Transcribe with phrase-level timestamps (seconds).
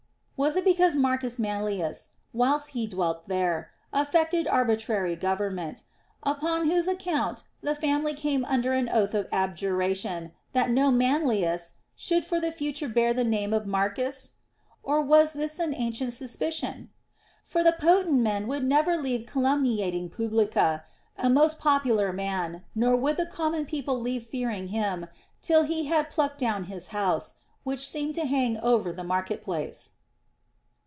[0.43, 1.05] Was it because M.
[1.37, 5.83] Manlius, whilst he dwelt there, affected arbitrary government;
[6.23, 11.73] upon whose account the family came under an oath of abjuration that no Man lius
[11.95, 14.31] should for the future bear the name of Marcus?
[14.81, 16.89] Or was this an ancient suspicion?
[17.43, 20.81] For the potent men would never leave calumniating Publicola,
[21.19, 22.63] a most popular man.
[22.73, 25.05] nor would the common people leave fearing him
[25.39, 29.91] till he had plucked down his house, which seemed to hang over the market place.